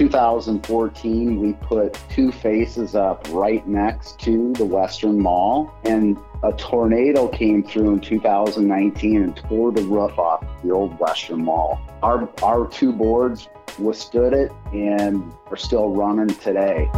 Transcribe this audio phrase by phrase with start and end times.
[0.00, 7.28] 2014, we put two faces up right next to the Western Mall, and a tornado
[7.28, 11.78] came through in 2019 and tore the roof off the old Western Mall.
[12.02, 16.88] Our, our two boards withstood it and are still running today.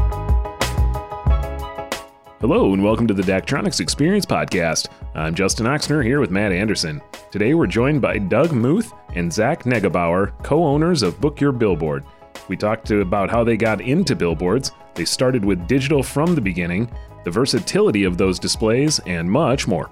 [2.40, 4.86] Hello, and welcome to the Daktronics Experience Podcast.
[5.16, 7.02] I'm Justin Oxner here with Matt Anderson.
[7.32, 12.04] Today we're joined by Doug Muth and Zach Neugebauer, co owners of Book Your Billboard.
[12.48, 16.40] We talked to, about how they got into billboards, they started with digital from the
[16.40, 16.90] beginning,
[17.24, 19.90] the versatility of those displays, and much more.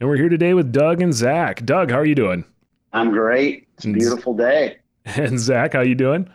[0.00, 1.64] And we're here today with Doug and Zach.
[1.66, 2.44] Doug, how are you doing?
[2.92, 3.68] I'm great.
[3.76, 4.76] It's a beautiful day.
[5.16, 6.28] And Zach, how you doing?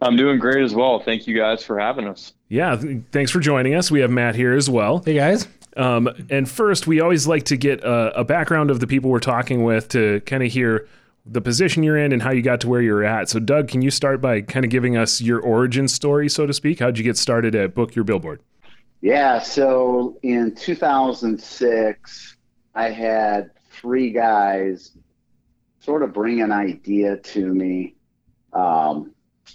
[0.00, 0.98] I'm doing great as well.
[0.98, 2.32] Thank you guys for having us.
[2.48, 3.90] Yeah, th- thanks for joining us.
[3.90, 5.02] We have Matt here as well.
[5.04, 5.46] Hey guys.
[5.76, 9.20] Um, and first, we always like to get a, a background of the people we're
[9.20, 10.88] talking with to kind of hear
[11.26, 13.28] the position you're in and how you got to where you're at.
[13.28, 16.52] So, Doug, can you start by kind of giving us your origin story, so to
[16.52, 16.78] speak?
[16.78, 18.40] How'd you get started at Book Your Billboard?
[19.00, 22.36] Yeah, so in 2006,
[22.74, 24.92] I had three guys
[25.80, 27.94] sort of bring an idea to me
[28.52, 29.12] um,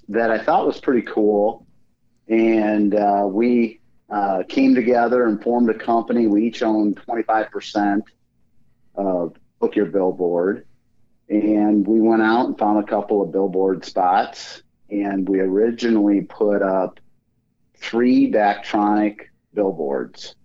[0.08, 1.66] that I thought was pretty cool.
[2.28, 3.81] And uh, we
[4.12, 6.28] uh, came together and formed a company.
[6.28, 8.02] We each owned 25%
[8.96, 10.68] of Book Your Billboard.
[11.30, 14.64] And we went out and found a couple of billboard spots.
[14.90, 17.00] And we originally put up
[17.78, 19.22] three Daktronic
[19.54, 20.36] billboards.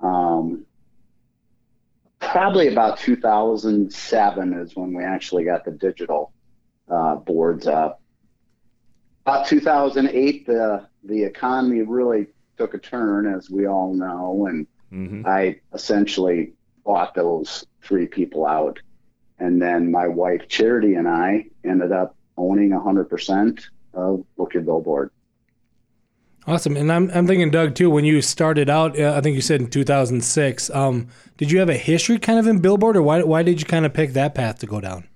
[0.00, 0.64] Um,
[2.20, 6.32] probably about 2007 is when we actually got the digital
[6.88, 8.00] uh, boards up.
[9.26, 15.26] About 2008, the the economy really took a turn, as we all know, and mm-hmm.
[15.26, 16.52] I essentially
[16.84, 18.78] bought those three people out.
[19.38, 25.10] And then my wife Charity and I ended up owning 100% of Book Your Billboard.
[26.46, 26.76] Awesome.
[26.76, 29.60] And I'm, I'm thinking, Doug, too, when you started out, uh, I think you said
[29.60, 33.42] in 2006, um, did you have a history kind of in Billboard, or why, why
[33.42, 35.06] did you kind of pick that path to go down?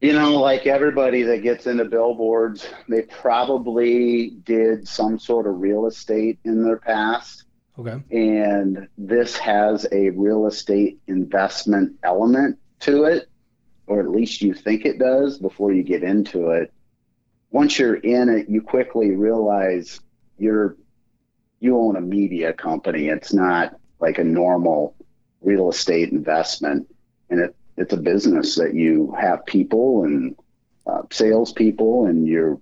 [0.00, 5.86] You know, like everybody that gets into billboards, they probably did some sort of real
[5.86, 7.44] estate in their past.
[7.76, 8.00] Okay.
[8.10, 13.28] And this has a real estate investment element to it,
[13.86, 16.72] or at least you think it does before you get into it.
[17.50, 20.00] Once you're in it, you quickly realize
[20.38, 20.76] you're
[21.60, 23.08] you own a media company.
[23.08, 24.94] It's not like a normal
[25.40, 26.88] real estate investment,
[27.30, 30.36] and it it's a business that you have people and
[30.86, 32.58] uh, salespeople, and you're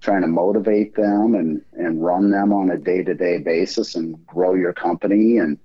[0.00, 4.24] trying to motivate them and and run them on a day to day basis and
[4.26, 5.38] grow your company.
[5.38, 5.58] And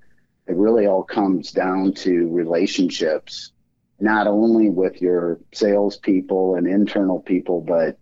[0.47, 3.51] it really all comes down to relationships,
[4.00, 7.97] not only with your salespeople and internal people, but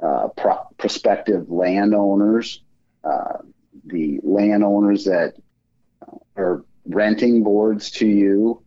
[0.00, 2.62] uh, pro- prospective landowners,
[3.04, 3.38] uh,
[3.86, 5.34] the landowners that
[6.02, 8.63] uh, are renting boards to you,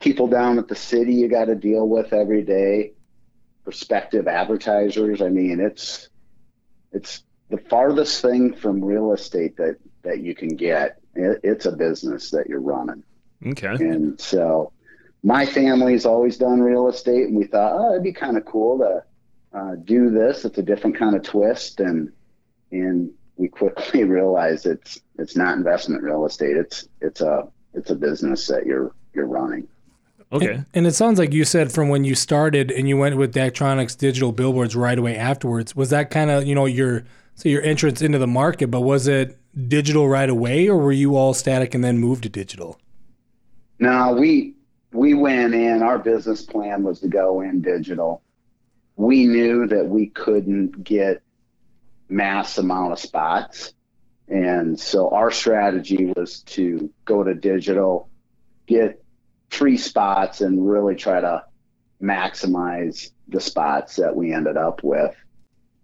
[0.00, 2.92] people down at the city you got to deal with every day,
[3.64, 5.20] prospective advertisers.
[5.22, 6.08] I mean, it's
[6.92, 10.98] it's the farthest thing from real estate that that you can get.
[11.14, 13.02] It, it's a business that you're running.
[13.46, 13.74] Okay.
[13.80, 14.72] And so,
[15.22, 18.78] my family's always done real estate, and we thought, oh, it'd be kind of cool
[18.78, 20.44] to uh, do this.
[20.44, 22.12] It's a different kind of twist, and
[22.70, 26.56] and we quickly realized it's it's not investment real estate.
[26.56, 29.66] It's it's a it's a business that you're you're running.
[30.30, 30.46] Okay.
[30.46, 33.34] And, and, it sounds like you said from when you started and you went with
[33.34, 35.74] Daktronics digital billboards right away afterwards.
[35.74, 39.06] Was that kind of, you know, your so your entrance into the market, but was
[39.06, 42.78] it digital right away or were you all static and then moved to digital?
[43.78, 44.54] No, we
[44.92, 48.22] we went in, our business plan was to go in digital.
[48.96, 51.22] We knew that we couldn't get
[52.08, 53.72] mass amount of spots.
[54.28, 58.08] And so our strategy was to go to digital,
[58.66, 59.02] get
[59.50, 61.44] three spots and really try to
[62.02, 65.14] maximize the spots that we ended up with.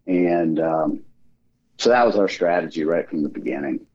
[0.07, 1.01] And um,
[1.79, 3.87] so that was our strategy right from the beginning.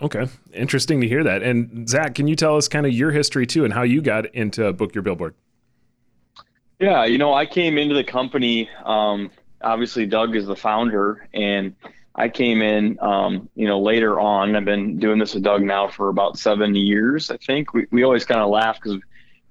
[0.00, 0.26] Okay.
[0.52, 1.42] Interesting to hear that.
[1.42, 4.26] And Zach, can you tell us kind of your history too and how you got
[4.34, 5.34] into Book Your Billboard?
[6.80, 8.68] Yeah, you know, I came into the company.
[8.84, 9.30] Um,
[9.62, 11.74] obviously, Doug is the founder, and
[12.16, 14.56] I came in, um, you know, later on.
[14.56, 17.72] I've been doing this with Doug now for about seven years, I think.
[17.72, 19.00] We, we always kind of laugh because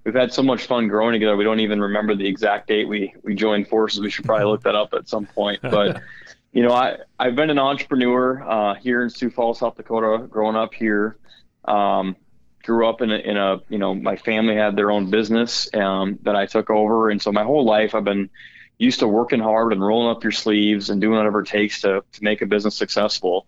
[0.04, 1.36] we've had so much fun growing together.
[1.36, 4.00] We don't even remember the exact date we we joined forces.
[4.00, 5.62] We should probably look that up at some point.
[5.62, 6.02] But
[6.52, 10.56] you know, I I've been an entrepreneur uh, here in Sioux Falls, South Dakota, growing
[10.56, 11.18] up here.
[11.66, 12.16] Um,
[12.64, 16.20] grew up in a, in a you know my family had their own business um,
[16.24, 18.30] that I took over, and so my whole life I've been
[18.78, 22.04] used to working hard and rolling up your sleeves and doing whatever it takes to
[22.12, 23.48] to make a business successful.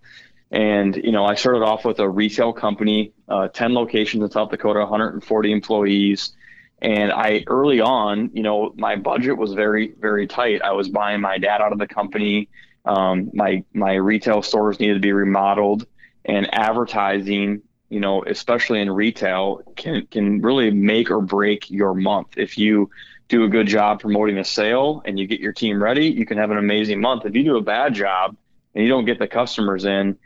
[0.52, 4.52] And you know, I started off with a retail company, uh, 10 locations in South
[4.52, 6.34] Dakota, 140 employees.
[6.80, 10.62] And I early on, you know, my budget was very, very tight.
[10.62, 12.50] I was buying my dad out of the company.
[12.84, 15.88] Um, my my retail stores needed to be remodeled,
[16.26, 22.38] and advertising, you know, especially in retail, can can really make or break your month.
[22.38, 22.90] If you
[23.28, 26.38] do a good job promoting a sale and you get your team ready, you can
[26.38, 27.26] have an amazing month.
[27.26, 28.36] If you do a bad job
[28.76, 30.18] and you don't get the customers in,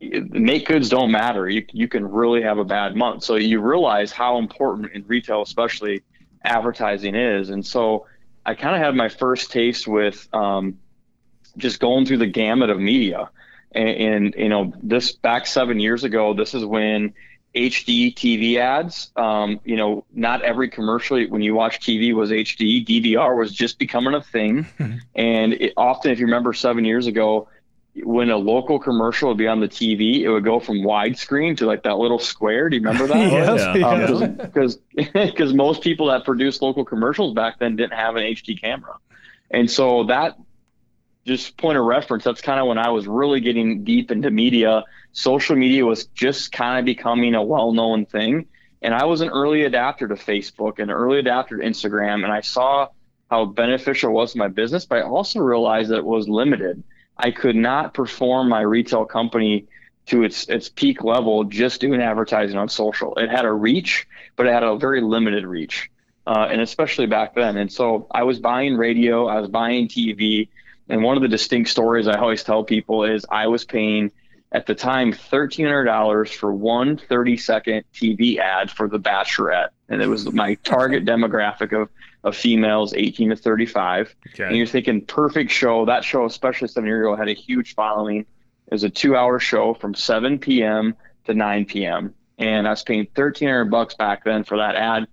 [0.00, 1.48] make goods don't matter.
[1.48, 3.24] You you can really have a bad month.
[3.24, 6.02] So you realize how important in retail, especially
[6.44, 7.50] advertising is.
[7.50, 8.06] And so
[8.44, 10.78] I kind of had my first taste with um,
[11.56, 13.30] just going through the gamut of media.
[13.72, 17.12] And, and, you know, this back seven years ago, this is when
[17.54, 19.10] HD TV ads.
[19.16, 22.86] Um, you know, not every commercial when you watch TV was HD.
[22.86, 24.66] DVR was just becoming a thing,
[25.14, 27.48] and it, often, if you remember, seven years ago,
[28.02, 31.66] when a local commercial would be on the TV, it would go from widescreen to
[31.66, 32.68] like that little square.
[32.68, 33.32] Do you remember that?
[33.32, 34.80] yes, Because um,
[35.26, 38.96] because most people that produced local commercials back then didn't have an HD camera,
[39.50, 40.36] and so that
[41.24, 42.24] just point of reference.
[42.24, 44.84] That's kind of when I was really getting deep into media.
[45.12, 48.46] Social media was just kind of becoming a well-known thing,
[48.82, 52.42] and I was an early adapter to Facebook and early adapter to Instagram, and I
[52.42, 52.88] saw
[53.30, 56.84] how beneficial it was to my business, but I also realized that it was limited
[57.16, 59.66] I could not perform my retail company
[60.06, 63.14] to its its peak level just doing advertising on social.
[63.16, 65.90] It had a reach, but it had a very limited reach,
[66.26, 67.56] uh, and especially back then.
[67.56, 70.48] And so I was buying radio, I was buying TV,
[70.88, 74.12] and one of the distinct stories I always tell people is I was paying
[74.52, 79.70] at the time $1,300 for one 30 second TV ad for The Bachelorette.
[79.88, 81.88] And it was my target demographic of,
[82.26, 84.14] of females 18 to 35.
[84.34, 84.44] Okay.
[84.44, 85.86] And you're thinking, perfect show.
[85.86, 88.20] That show, especially seven years ago, had a huge following.
[88.20, 90.96] It was a two hour show from 7 p.m.
[91.26, 92.14] to 9 p.m.
[92.36, 95.06] And I was paying 1300 bucks back then for that ad.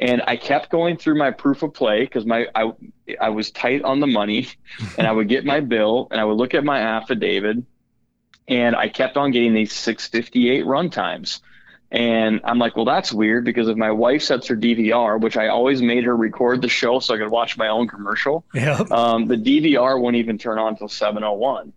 [0.00, 2.72] And I kept going through my proof of play because my I,
[3.20, 4.48] I was tight on the money
[4.98, 7.58] and I would get my bill and I would look at my affidavit
[8.48, 11.40] and I kept on getting these 658 run times.
[11.90, 15.48] And I'm like, well, that's weird because if my wife sets her DVR, which I
[15.48, 18.90] always made her record the show so I could watch my own commercial, yep.
[18.90, 21.72] um, the DVR won't even turn on until 701.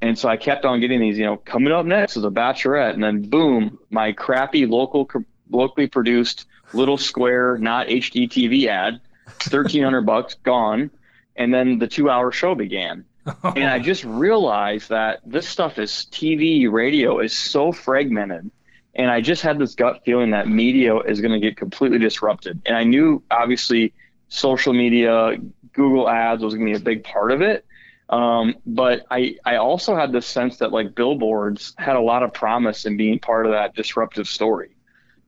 [0.00, 2.94] And so I kept on getting these, you know, coming up next is a bachelorette.
[2.94, 5.08] And then boom, my crappy local,
[5.48, 10.90] locally produced little square, not HD TV ad, 1300 bucks gone.
[11.36, 13.04] And then the two hour show began.
[13.44, 18.50] and I just realized that this stuff is TV, radio is so fragmented.
[18.94, 22.60] And I just had this gut feeling that media is going to get completely disrupted.
[22.66, 23.94] And I knew, obviously,
[24.28, 25.36] social media,
[25.72, 27.64] Google ads was going to be a big part of it.
[28.10, 32.34] Um, but I, I also had this sense that like billboards had a lot of
[32.34, 34.76] promise in being part of that disruptive story.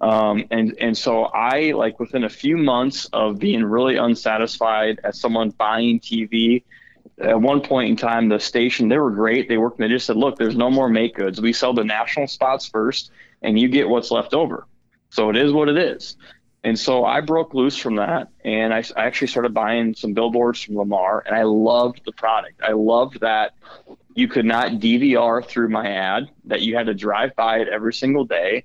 [0.01, 5.19] Um, and, and so I like within a few months of being really unsatisfied as
[5.19, 6.63] someone buying TV
[7.19, 9.49] at one point in time, the station, they were great.
[9.49, 11.41] They worked, they just said, look, there's no more make goods.
[11.41, 13.11] We sell the national spots first,
[13.45, 14.67] and you get what's left over.
[15.11, 16.17] So it is what it is.
[16.65, 20.63] And so I broke loose from that, and I, I actually started buying some billboards
[20.63, 22.63] from Lamar, and I loved the product.
[22.63, 23.53] I loved that
[24.15, 27.93] you could not DVR through my ad, that you had to drive by it every
[27.93, 28.65] single day.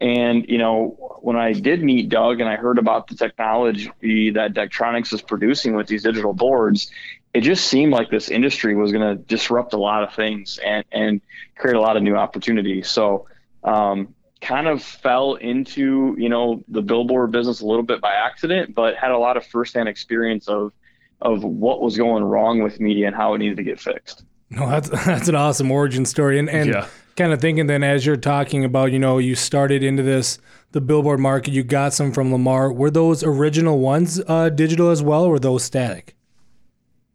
[0.00, 4.52] And, you know, when I did meet Doug and I heard about the technology that
[4.52, 6.90] Daktronics is producing with these digital boards,
[7.32, 10.84] it just seemed like this industry was going to disrupt a lot of things and,
[10.90, 11.20] and
[11.56, 12.88] create a lot of new opportunities.
[12.88, 13.28] So,
[13.62, 14.14] um,
[14.46, 18.96] kind of fell into you know the billboard business a little bit by accident, but
[18.96, 20.72] had a lot of firsthand experience of
[21.20, 24.24] of what was going wrong with media and how it needed to get fixed.
[24.50, 26.86] No, that's that's an awesome origin story, and and yeah.
[27.16, 30.38] kind of thinking then as you're talking about, you know, you started into this
[30.72, 32.72] the billboard market, you got some from Lamar.
[32.72, 36.15] Were those original ones uh, digital as well, or were those static?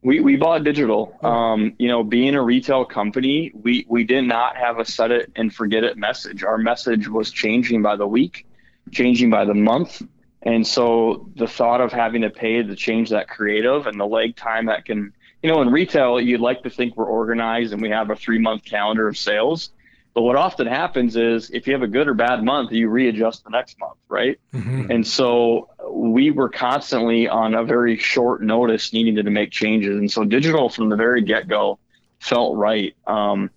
[0.03, 1.15] We we bought digital.
[1.22, 5.31] Um, you know, being a retail company, we we did not have a set it
[5.36, 6.43] and forget it message.
[6.43, 8.48] Our message was changing by the week,
[8.91, 10.01] changing by the month.
[10.43, 14.36] And so the thought of having to pay to change that creative and the leg
[14.36, 17.89] time that can, you know, in retail, you'd like to think we're organized and we
[17.89, 19.70] have a three month calendar of sales.
[20.13, 23.44] But what often happens is if you have a good or bad month, you readjust
[23.44, 24.39] the next month, right?
[24.53, 24.91] Mm-hmm.
[24.91, 29.98] And so we were constantly on a very short notice needing to make changes.
[29.98, 31.80] And so digital from the very get go
[32.20, 32.96] felt right.
[33.08, 33.50] Um,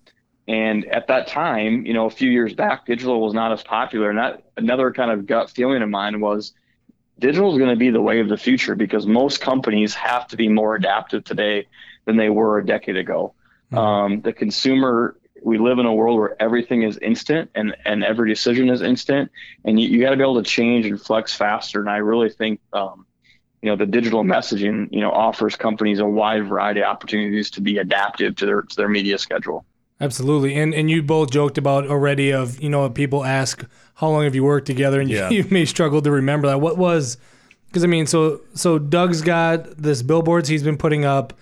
[0.47, 4.09] And at that time, you know, a few years back, digital was not as popular.
[4.09, 6.53] And that another kind of gut feeling of mine was
[7.17, 10.37] digital is going to be the way of the future because most companies have to
[10.37, 11.67] be more adaptive today
[12.05, 13.33] than they were a decade ago.
[13.71, 13.77] Mm-hmm.
[13.77, 18.27] Um, the consumer, we live in a world where everything is instant and, and every
[18.27, 19.31] decision is instant,
[19.63, 21.79] and you, you got to be able to change and flex faster.
[21.79, 23.05] And I really think, um,
[23.61, 27.61] you know, the digital messaging, you know, offers companies a wide variety of opportunities to
[27.61, 29.65] be adaptive to their to their media schedule.
[30.01, 34.23] Absolutely, and and you both joked about already of you know people ask how long
[34.23, 35.29] have you worked together, and yeah.
[35.29, 36.59] you, you may struggle to remember that.
[36.59, 37.17] What was
[37.67, 41.33] because I mean, so so Doug's got this billboards he's been putting up.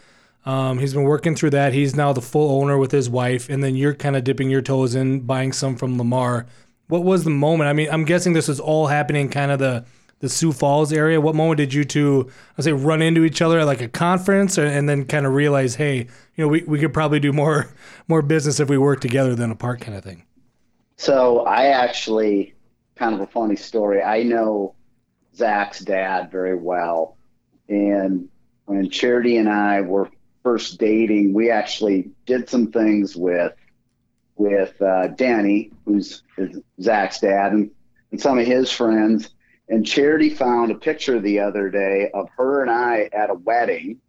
[0.46, 1.74] Um, he's been working through that.
[1.74, 4.62] He's now the full owner with his wife, and then you're kind of dipping your
[4.62, 6.46] toes in, buying some from Lamar.
[6.88, 7.70] What was the moment?
[7.70, 9.86] I mean, I'm guessing this was all happening kind of the
[10.20, 11.20] the Sioux Falls area.
[11.20, 14.58] What moment did you two, I say, run into each other at like a conference,
[14.58, 16.08] or, and then kind of realize, hey, you
[16.38, 17.74] know, we, we could probably do more
[18.08, 20.24] more business if we work together than apart, kind of thing.
[20.96, 22.54] So I actually,
[22.96, 24.02] kind of a funny story.
[24.02, 24.76] I know
[25.36, 27.18] Zach's dad very well,
[27.68, 28.30] and
[28.66, 30.10] when Charity and I were
[30.44, 33.54] first dating, we actually did some things with
[34.36, 36.24] with uh, Danny, who's
[36.82, 37.72] Zach's dad, and,
[38.12, 39.30] and some of his friends.
[39.70, 44.02] And Charity found a picture the other day of her and I at a wedding,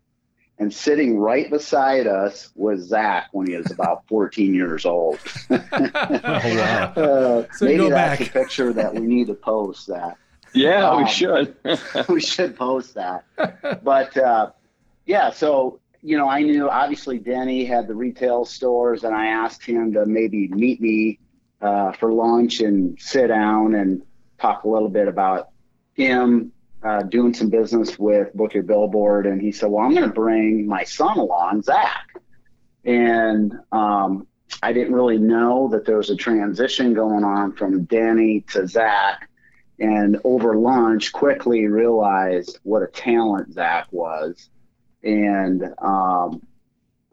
[0.58, 5.18] and sitting right beside us was Zach when he was about 14 years old.
[5.50, 6.92] oh, wow.
[6.96, 8.28] uh, so maybe that's back.
[8.28, 9.86] a picture that we need to post.
[9.86, 10.16] That
[10.52, 11.56] yeah, um, we should.
[12.08, 13.24] we should post that.
[13.84, 14.50] But uh,
[15.06, 19.64] yeah, so you know, I knew obviously Denny had the retail stores, and I asked
[19.64, 21.18] him to maybe meet me
[21.62, 24.02] uh, for lunch and sit down and
[24.38, 25.48] talk a little bit about
[25.94, 29.26] him uh, doing some business with Book Your Billboard.
[29.26, 32.06] And he said, Well, I'm going to bring my son along, Zach.
[32.84, 34.26] And um,
[34.62, 39.30] I didn't really know that there was a transition going on from Danny to Zach.
[39.78, 44.50] And over lunch, quickly realized what a talent Zach was
[45.04, 46.42] and um,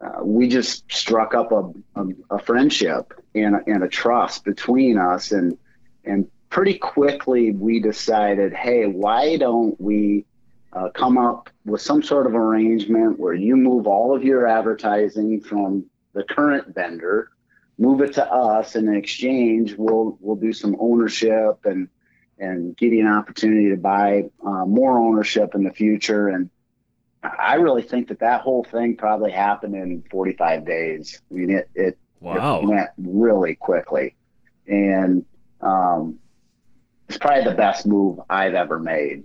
[0.00, 5.30] uh, we just struck up a, a, a friendship and, and a trust between us
[5.32, 5.56] and
[6.04, 10.24] and pretty quickly we decided hey why don't we
[10.72, 15.40] uh, come up with some sort of arrangement where you move all of your advertising
[15.40, 15.84] from
[16.14, 17.30] the current vendor
[17.78, 21.88] move it to us and in exchange we'll we'll do some ownership and
[22.38, 26.50] and give you an opportunity to buy uh, more ownership in the future and
[27.22, 31.20] I really think that that whole thing probably happened in 45 days.
[31.30, 32.60] I mean, it it, wow.
[32.60, 34.16] it went really quickly,
[34.66, 35.24] and
[35.60, 36.18] um,
[37.08, 39.24] it's probably the best move I've ever made.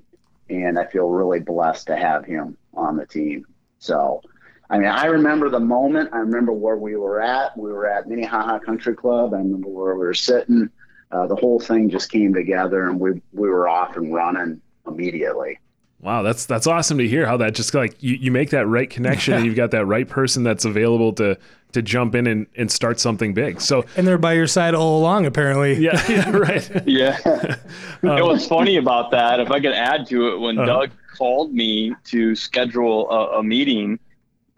[0.50, 3.46] And I feel really blessed to have him on the team.
[3.80, 4.22] So,
[4.70, 6.12] I mean, I remember the moment.
[6.14, 7.58] I remember where we were at.
[7.58, 9.34] We were at Minnehaha Country Club.
[9.34, 10.70] I remember where we were sitting.
[11.12, 15.60] Uh, the whole thing just came together, and we we were off and running immediately.
[16.00, 18.90] Wow, that's that's awesome to hear how that just like you, you make that right
[18.90, 21.38] connection and you've got that right person that's available to
[21.74, 23.60] to jump in and, and start something big.
[23.60, 25.74] So and they're by your side all along apparently.
[25.74, 26.88] Yeah, yeah right.
[26.88, 27.18] yeah.
[28.04, 31.52] um, what's funny about that, if I could add to it, when uh Doug called
[31.52, 34.00] me to schedule a, a meeting,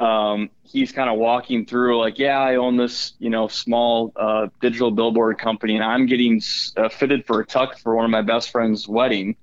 [0.01, 4.48] um, he's kind of walking through like, yeah, I own this, you know, small uh,
[4.62, 6.41] digital billboard company, and I'm getting
[6.75, 9.38] uh, fitted for a tuck for one of my best friend's wedding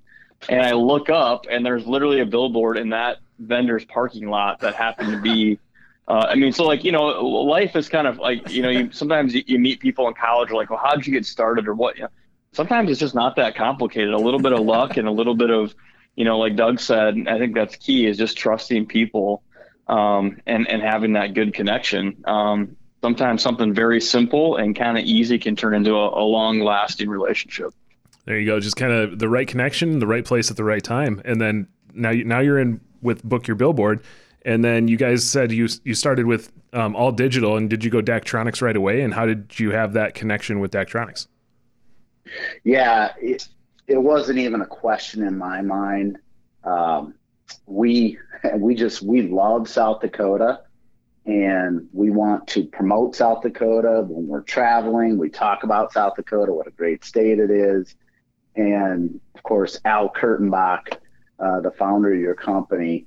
[0.49, 4.75] and I look up and there's literally a billboard in that vendor's parking lot that
[4.75, 5.59] happened to be.
[6.09, 8.89] Uh, I mean, so like you know, life is kind of like you know, you
[8.93, 11.97] sometimes you, you meet people in college like, well, how'd you get started or what?
[11.97, 12.09] You know,
[12.53, 14.13] sometimes it's just not that complicated.
[14.13, 15.75] A little bit of luck and a little bit of,
[16.15, 19.43] you know, like Doug said, I think that's key is just trusting people
[19.89, 22.23] um, and and having that good connection.
[22.25, 26.59] Um, sometimes something very simple and kind of easy can turn into a, a long
[26.59, 27.73] lasting relationship.
[28.27, 28.59] There you go.
[28.59, 31.65] Just kind of the right connection, the right place at the right time, and then
[31.93, 34.03] now you, now you're in with book your billboard,
[34.41, 37.89] and then you guys said you you started with um, all digital, and did you
[37.89, 38.99] go Daktronics right away?
[39.01, 41.27] And how did you have that connection with Daktronics?
[42.65, 43.47] Yeah, it,
[43.87, 46.17] it wasn't even a question in my mind.
[46.65, 47.13] Um,
[47.65, 48.17] we
[48.55, 50.63] we just we love South Dakota
[51.25, 55.17] and we want to promote South Dakota when we're traveling.
[55.17, 57.95] We talk about South Dakota, what a great state it is
[58.57, 60.97] and of course Al Kurtenbach,
[61.39, 63.05] uh, the founder of your company,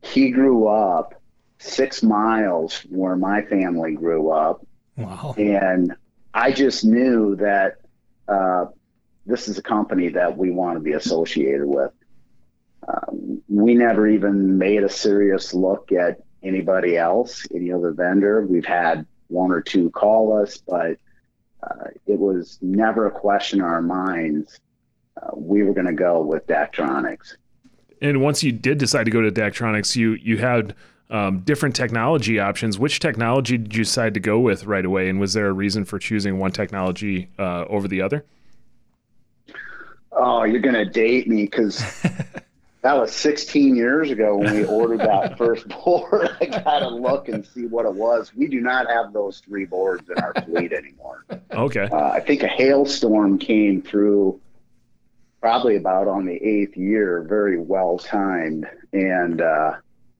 [0.00, 1.20] he grew up
[1.58, 4.66] six miles where my family grew up.
[4.96, 5.34] Wow.
[5.36, 5.94] And
[6.34, 7.76] I just knew that
[8.28, 8.66] uh,
[9.26, 11.92] this is a company that we want to be associated with.
[12.86, 18.44] Um, we never even made a serious look at anybody else, any other vendor.
[18.44, 20.96] We've had one or two call us, but
[21.62, 24.58] uh, it was never a question in our minds.
[25.34, 27.36] We were going to go with Daktronics.
[28.00, 30.74] And once you did decide to go to Daktronics, you you had
[31.10, 32.78] um, different technology options.
[32.78, 35.08] Which technology did you decide to go with right away?
[35.08, 38.24] And was there a reason for choosing one technology uh, over the other?
[40.10, 41.78] Oh, you're going to date me because
[42.82, 46.30] that was 16 years ago when we ordered that first board.
[46.40, 48.34] I got to look and see what it was.
[48.34, 51.24] We do not have those three boards in our fleet anymore.
[51.52, 51.88] Okay.
[51.90, 54.40] Uh, I think a hailstorm came through
[55.42, 58.66] probably about on the eighth year, very well timed.
[58.92, 59.74] And uh,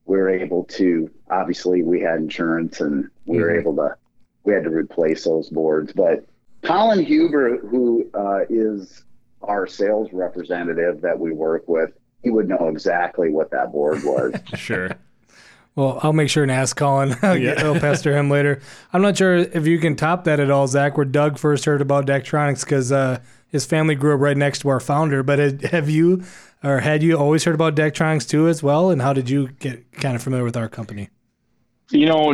[0.04, 3.42] we were able to, obviously, we had insurance and we mm-hmm.
[3.42, 3.96] were able to,
[4.44, 5.92] we had to replace those boards.
[5.92, 6.26] But
[6.62, 9.04] Colin Huber, who uh, is
[9.42, 11.92] our sales representative that we work with,
[12.24, 14.34] he would know exactly what that board was.
[14.56, 14.90] sure.
[15.76, 17.16] Well, I'll make sure and ask Colin.
[17.22, 17.54] I'll, yeah.
[17.58, 18.60] I'll pester him later.
[18.92, 20.96] I'm not sure if you can top that at all, Zach.
[20.96, 23.20] Where Doug first heard about Daktronics because uh,
[23.52, 25.22] his family grew up right next to our founder.
[25.22, 26.24] But have you
[26.64, 28.90] or had you always heard about Daktronics too as well?
[28.90, 31.10] And how did you get kind of familiar with our company?
[31.90, 32.30] You know,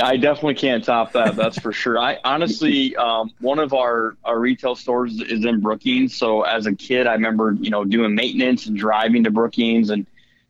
[0.00, 1.34] I definitely can't top that.
[1.34, 1.98] That's for sure.
[1.98, 6.14] I honestly, um, one of our, our retail stores is in Brookings.
[6.14, 10.06] So as a kid, I remember, you know, doing maintenance and driving to Brookings and,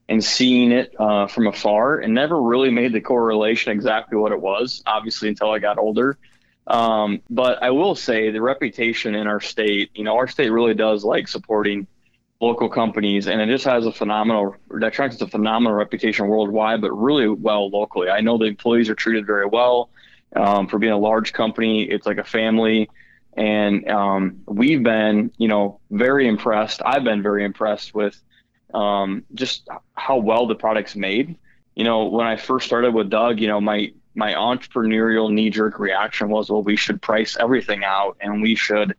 [0.06, 4.40] and seeing it uh, from afar and never really made the correlation exactly what it
[4.40, 6.18] was, obviously, until I got older.
[6.66, 10.74] Um, but I will say the reputation in our state, you know, our state really
[10.74, 11.86] does like supporting
[12.40, 14.56] local companies, and it just has a phenomenal.
[14.68, 18.10] Daktronics has a phenomenal reputation worldwide, but really well locally.
[18.10, 19.90] I know the employees are treated very well.
[20.34, 22.88] Um, for being a large company, it's like a family,
[23.36, 26.80] and um, we've been, you know, very impressed.
[26.84, 28.18] I've been very impressed with
[28.72, 31.36] um, just how well the product's made.
[31.74, 35.78] You know, when I first started with Doug, you know, my my entrepreneurial knee jerk
[35.78, 38.94] reaction was, well, we should price everything out, and we should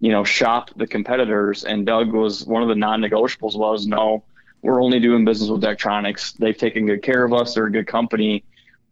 [0.00, 1.64] you know, shop the competitors.
[1.64, 4.24] And Doug was one of the non-negotiables was no,
[4.62, 6.36] we're only doing business with Daktronics.
[6.36, 7.54] They've taken good care of us.
[7.54, 8.44] They're a good company,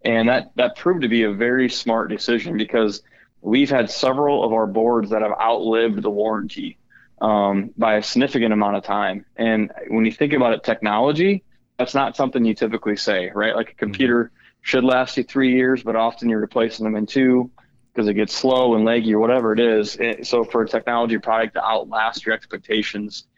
[0.05, 3.03] and that that proved to be a very smart decision because
[3.41, 6.79] we've had several of our boards that have outlived the warranty
[7.21, 9.25] um, by a significant amount of time.
[9.37, 11.43] And when you think about it, technology,
[11.79, 13.55] that's not something you typically say, right?
[13.55, 14.31] Like a computer
[14.67, 17.49] should last you three years, but often you're replacing them in two
[17.95, 19.97] because it gets slow and leggy or whatever it is.
[20.29, 23.29] so for a technology product to outlast your expectations,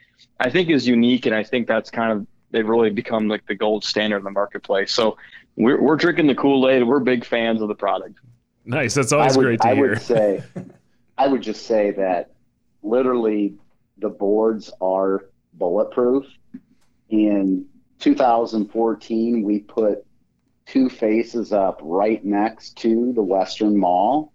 [0.41, 3.55] I think is unique, and I think that's kind of they've really become like the
[3.55, 4.91] gold standard in the marketplace.
[4.91, 5.19] So
[5.55, 6.83] we're we're drinking the Kool Aid.
[6.83, 8.19] We're big fans of the product.
[8.64, 8.95] Nice.
[8.95, 9.85] That's always would, great to I hear.
[9.85, 10.43] I would say,
[11.19, 12.31] I would just say that
[12.83, 13.53] literally
[13.99, 16.25] the boards are bulletproof.
[17.11, 17.67] In
[17.99, 20.07] 2014, we put
[20.68, 24.33] two faces up right next to the Western Mall.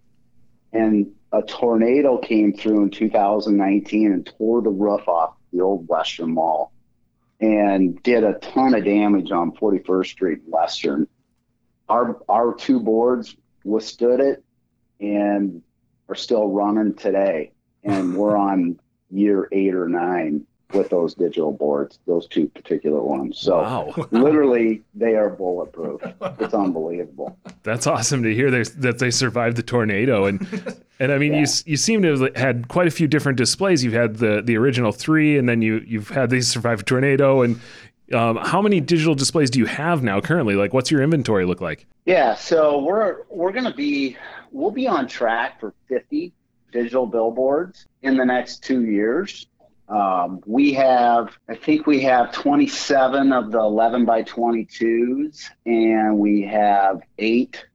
[0.72, 6.34] And a tornado came through in 2019 and tore the roof off the old Western
[6.34, 6.72] Mall
[7.40, 11.08] and did a ton of damage on 41st Street Western.
[11.90, 14.44] Our our two boards withstood it
[15.00, 15.62] and
[16.10, 17.52] are still running today,
[17.84, 18.80] and we're on
[19.12, 23.38] year eight or nine with those digital boards, those two particular ones.
[23.38, 23.94] So wow.
[24.12, 26.02] literally, they are bulletproof.
[26.40, 27.38] It's unbelievable.
[27.64, 30.42] That's awesome to hear that they survived the tornado, and
[31.00, 31.42] and I mean, yeah.
[31.42, 33.84] you you seem to have had quite a few different displays.
[33.84, 37.42] You've had the the original three, and then you you've had these survive a tornado,
[37.42, 37.60] and
[38.14, 40.56] um, how many digital displays do you have now currently?
[40.56, 41.88] Like, what's your inventory look like?
[42.06, 44.18] Yeah, so we're we're gonna be
[44.52, 46.34] we'll be on track for 50
[46.72, 49.48] digital billboards in the next two years.
[49.90, 56.42] Um, we have, I think we have 27 of the 11 by 22s, and we
[56.44, 57.66] have eight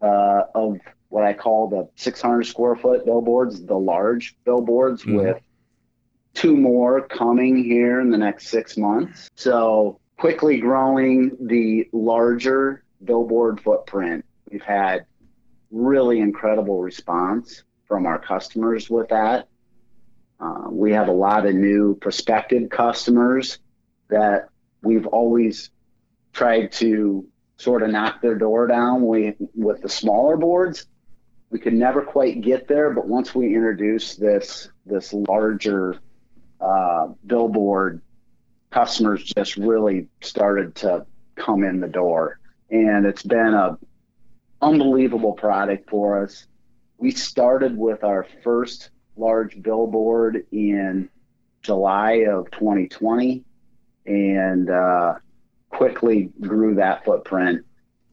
[0.00, 5.16] uh, of what I call the 600 square foot billboards, the large billboards, mm-hmm.
[5.16, 5.42] with
[6.34, 9.30] two more coming here in the next six months.
[9.34, 14.24] So quickly growing the larger billboard footprint.
[14.50, 15.04] We've had
[15.70, 19.48] really incredible response from our customers with that.
[20.42, 23.58] Uh, we have a lot of new prospective customers
[24.08, 24.48] that
[24.82, 25.70] we've always
[26.32, 27.24] tried to
[27.58, 30.86] sort of knock their door down we, with the smaller boards.
[31.50, 36.00] We could never quite get there, but once we introduced this this larger
[36.60, 38.02] uh, billboard,
[38.70, 43.78] customers just really started to come in the door, and it's been a
[44.60, 46.46] unbelievable product for us.
[46.98, 51.08] We started with our first large billboard in
[51.62, 53.44] July of 2020
[54.06, 55.14] and uh,
[55.70, 57.64] quickly grew that footprint.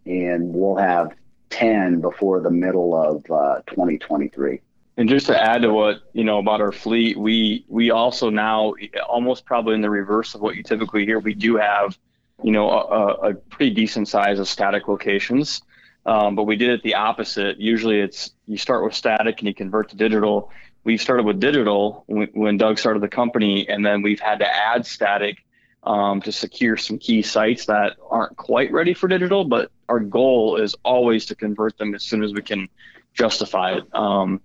[0.05, 1.13] And we'll have
[1.49, 4.61] 10 before the middle of uh, 2023.
[4.97, 8.73] And just to add to what you know about our fleet, we we also now
[9.07, 11.19] almost probably in the reverse of what you typically hear.
[11.19, 11.97] We do have,
[12.43, 15.61] you know, a, a pretty decent size of static locations,
[16.05, 17.57] um, but we did it the opposite.
[17.61, 20.51] Usually, it's you start with static and you convert to digital.
[20.83, 24.47] We started with digital when, when Doug started the company, and then we've had to
[24.47, 25.37] add static
[25.83, 29.45] um, to secure some key sites that aren't quite ready for digital.
[29.45, 32.69] But our goal is always to convert them as soon as we can
[33.13, 33.83] justify it.
[33.93, 34.41] Um,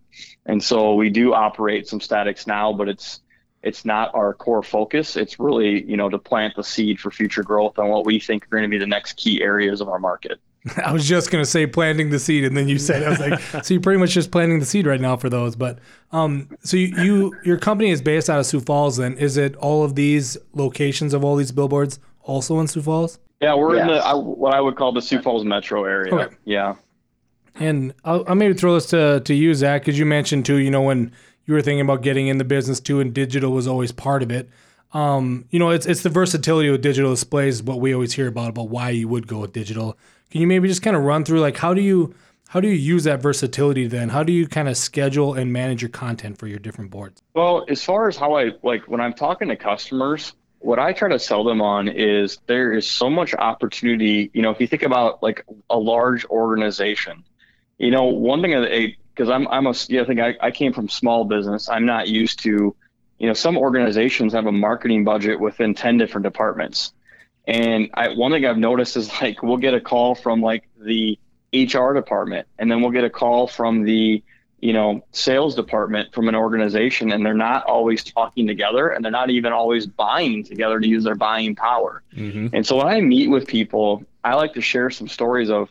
[0.46, 3.20] and so we do operate some statics now, but it's
[3.62, 5.16] it's not our core focus.
[5.16, 8.44] It's really you know to plant the seed for future growth on what we think
[8.44, 10.40] are going to be the next key areas of our market.
[10.84, 13.40] I was just gonna say planting the seed, and then you said I was like,
[13.64, 15.56] so you're pretty much just planting the seed right now for those.
[15.56, 15.78] But
[16.10, 18.96] um, so you, you your company is based out of Sioux Falls.
[18.96, 23.18] Then is it all of these locations of all these billboards also in Sioux Falls?
[23.42, 23.82] Yeah, we're yes.
[23.82, 26.14] in the I, what I would call the Sioux Falls metro area.
[26.14, 26.34] Okay.
[26.44, 26.76] Yeah.
[27.56, 30.56] And I'll, I'll, maybe throw this to to you, Zach, because you mentioned too.
[30.56, 31.12] You know, when
[31.44, 34.30] you were thinking about getting in the business too, and digital was always part of
[34.30, 34.48] it.
[34.94, 38.50] Um, you know, it's it's the versatility of digital displays, what we always hear about
[38.50, 39.98] about why you would go with digital.
[40.34, 42.12] Can you maybe just kind of run through like how do you
[42.48, 44.08] how do you use that versatility then?
[44.08, 47.22] How do you kind of schedule and manage your content for your different boards?
[47.34, 51.08] Well, as far as how I like when I'm talking to customers, what I try
[51.08, 54.32] to sell them on is there is so much opportunity.
[54.34, 57.22] You know, if you think about like a large organization,
[57.78, 60.88] you know, one thing because I'm I'm a yeah, I think I, I came from
[60.88, 61.68] small business.
[61.68, 62.74] I'm not used to,
[63.18, 66.92] you know, some organizations have a marketing budget within ten different departments.
[67.46, 71.18] And I, one thing I've noticed is like we'll get a call from like the
[71.52, 74.22] HR department, and then we'll get a call from the
[74.60, 79.12] you know sales department from an organization, and they're not always talking together, and they're
[79.12, 82.02] not even always buying together to use their buying power.
[82.16, 82.48] Mm-hmm.
[82.54, 85.70] And so when I meet with people, I like to share some stories of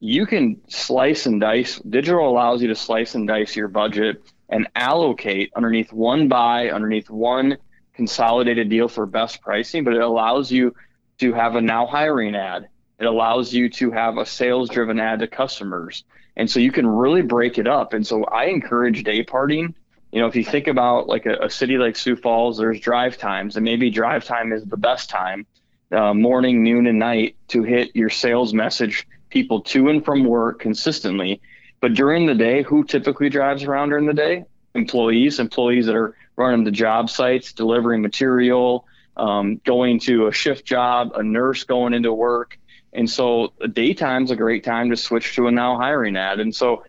[0.00, 1.78] you can slice and dice.
[1.80, 7.10] Digital allows you to slice and dice your budget and allocate underneath one buy, underneath
[7.10, 7.58] one
[7.94, 10.74] consolidated deal for best pricing, but it allows you
[11.18, 12.68] to have a now hiring ad.
[12.98, 16.04] It allows you to have a sales driven ad to customers.
[16.36, 17.92] And so you can really break it up.
[17.92, 19.74] And so I encourage day parting.
[20.12, 23.18] You know, if you think about like a, a city like Sioux Falls, there's drive
[23.18, 25.46] times, and maybe drive time is the best time,
[25.92, 30.60] uh, morning, noon, and night to hit your sales message people to and from work
[30.60, 31.40] consistently.
[31.80, 34.44] But during the day, who typically drives around during the day?
[34.74, 38.86] Employees, employees that are running the job sites, delivering material,
[39.18, 42.58] um, going to a shift job, a nurse going into work.
[42.92, 46.40] And so daytime's a great time to switch to a now hiring ad.
[46.40, 46.84] And so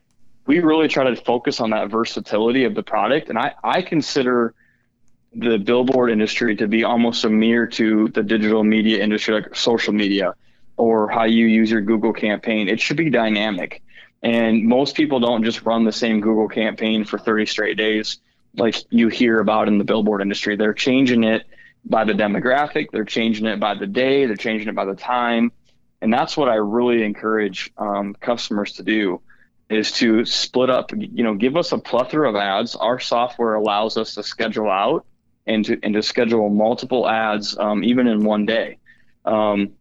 [0.46, 3.30] we really try to focus on that versatility of the product.
[3.30, 4.54] And I, I consider
[5.34, 9.94] the billboard industry to be almost a mirror to the digital media industry, like social
[9.94, 10.34] media
[10.78, 12.70] or how you use your Google campaign.
[12.70, 13.84] It should be dynamic.
[14.24, 18.20] And most people don't just run the same Google campaign for 30 straight days
[18.56, 20.56] like you hear about in the billboard industry.
[20.56, 21.46] They're changing it
[21.86, 25.52] by the demographic, they're changing it by the day, they're changing it by the time.
[26.02, 29.22] And that's what I really encourage um, customers to do
[29.70, 32.76] is to split up, you know, give us a plethora of ads.
[32.76, 35.06] Our software allows us to schedule out
[35.46, 38.78] and to, and to schedule multiple ads, um, even in one day.
[39.26, 39.74] Um,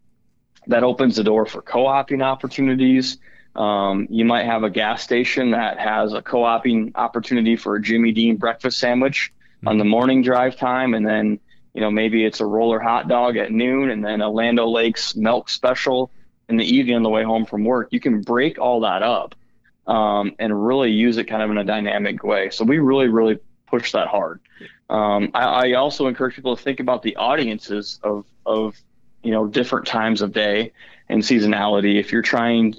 [0.66, 3.16] that opens the door for co-oping opportunities.
[3.56, 8.12] Um, you might have a gas station that has a co-oping opportunity for a Jimmy
[8.12, 9.68] Dean breakfast sandwich mm-hmm.
[9.68, 11.40] on the morning drive time, and then
[11.78, 15.14] you know, maybe it's a roller hot dog at noon and then a Land Lakes
[15.14, 16.10] milk special
[16.48, 17.90] in the evening on the way home from work.
[17.92, 19.36] You can break all that up
[19.86, 22.50] um, and really use it kind of in a dynamic way.
[22.50, 23.38] So we really, really
[23.68, 24.40] push that hard.
[24.90, 28.74] Um, I, I, also encourage people to think about the audiences of, of,
[29.22, 30.72] you know, different times of day
[31.08, 32.00] and seasonality.
[32.00, 32.74] If you're trying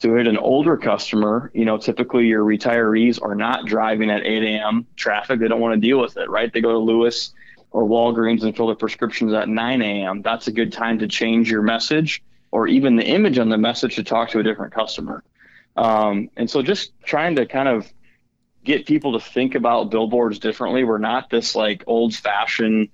[0.00, 4.42] to hit an older customer, you know, typically your retirees are not driving at 8
[4.42, 4.86] a.m.
[4.94, 5.40] traffic.
[5.40, 6.52] They don't want to deal with it, right?
[6.52, 7.32] They go to Lewis
[7.72, 11.50] or Walgreens and fill their prescriptions at 9 a.m., that's a good time to change
[11.50, 15.24] your message or even the image on the message to talk to a different customer.
[15.76, 17.90] Um, and so just trying to kind of
[18.62, 20.84] get people to think about billboards differently.
[20.84, 22.90] We're not this like old fashioned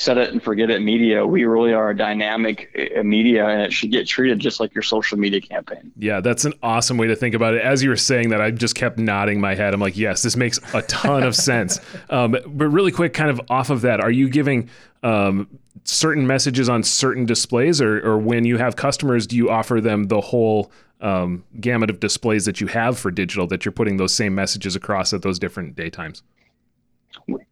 [0.00, 1.26] set it and forget it media.
[1.26, 4.80] We really are a dynamic uh, media and it should get treated just like your
[4.82, 5.92] social media campaign.
[5.98, 7.60] Yeah, that's an awesome way to think about it.
[7.60, 9.74] As you were saying that, I just kept nodding my head.
[9.74, 11.80] I'm like, yes, this makes a ton of sense.
[12.08, 14.68] Um, but really quick, kind of off of that, are you giving
[15.02, 15.48] um,
[15.84, 20.04] certain messages on certain displays or, or when you have customers, do you offer them
[20.04, 24.14] the whole um, gamut of displays that you have for digital that you're putting those
[24.14, 26.22] same messages across at those different daytimes?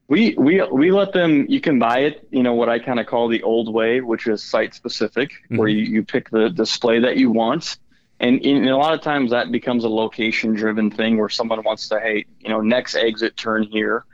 [0.08, 1.44] We we we let them.
[1.48, 2.26] You can buy it.
[2.30, 5.58] You know what I kind of call the old way, which is site specific, mm-hmm.
[5.58, 7.76] where you, you pick the display that you want,
[8.20, 11.88] And, and a lot of times that becomes a location driven thing where someone wants
[11.88, 14.04] to, hey, you know, next exit turn here.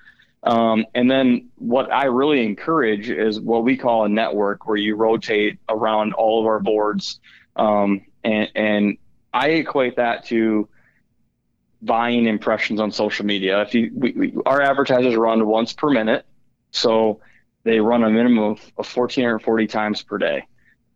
[0.43, 4.95] Um, and then what I really encourage is what we call a network where you
[4.95, 7.19] rotate around all of our boards.
[7.57, 8.99] Um, and, and
[9.33, 10.69] I equate that to
[11.85, 13.63] buying impressions on social media.
[13.63, 16.25] If you, we, we, our advertisers run once per minute.
[16.71, 17.21] So
[17.63, 20.47] they run a minimum of, of 1440 times per day.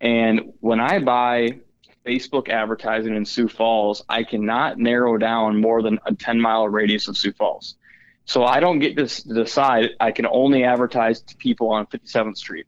[0.00, 1.58] And when I buy
[2.06, 7.08] Facebook advertising in Sioux Falls, I cannot narrow down more than a 10 mile radius
[7.08, 7.76] of Sioux Falls.
[8.24, 12.66] So I don't get to decide I can only advertise to people on 57th Street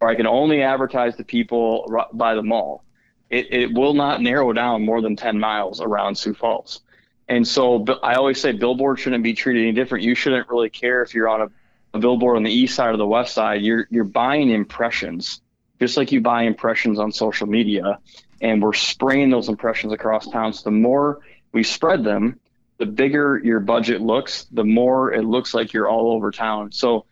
[0.00, 2.84] or I can only advertise to people by the mall.
[3.30, 6.80] It, it will not narrow down more than 10 miles around Sioux Falls.
[7.28, 10.04] And so I always say billboard shouldn't be treated any different.
[10.04, 11.48] You shouldn't really care if you're on a,
[11.94, 13.62] a billboard on the east side or the west side.
[13.62, 15.40] You're you're buying impressions,
[15.80, 17.98] just like you buy impressions on social media,
[18.40, 20.52] and we're spraying those impressions across town.
[20.52, 21.20] So the more
[21.52, 22.38] we spread them,
[22.76, 26.72] the bigger your budget looks, the more it looks like you're all over town.
[26.72, 27.06] So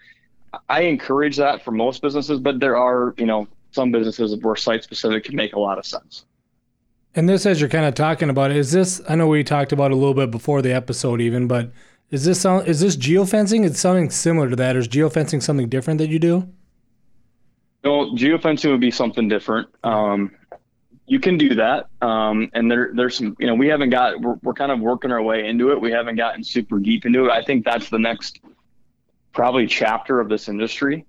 [0.68, 4.84] I encourage that for most businesses, but there are you know some businesses where site
[4.84, 6.26] specific can make a lot of sense.
[7.14, 9.00] And this, as you're kind of talking about, is this?
[9.08, 11.70] I know we talked about a little bit before the episode, even, but
[12.10, 13.66] is this is this geofencing?
[13.66, 16.48] It's something similar to that, or is geofencing something different that you do?
[17.84, 19.68] No, geofencing would be something different.
[19.84, 20.30] Um,
[21.06, 23.36] you can do that, um, and there there's some.
[23.38, 24.18] You know, we haven't got.
[24.18, 25.80] We're, we're kind of working our way into it.
[25.80, 27.30] We haven't gotten super deep into it.
[27.30, 28.40] I think that's the next
[29.34, 31.04] probably chapter of this industry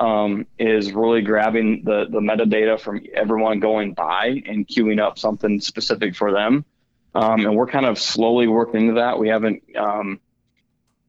[0.00, 5.60] um, is really grabbing the the metadata from everyone going by and queuing up something
[5.60, 6.64] specific for them.
[7.14, 9.18] Um, and we're kind of slowly working into that.
[9.18, 10.20] We haven't um,